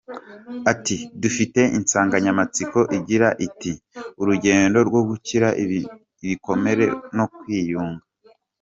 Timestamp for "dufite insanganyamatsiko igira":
1.21-3.27